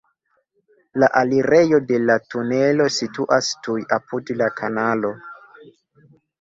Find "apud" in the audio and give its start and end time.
4.01-4.35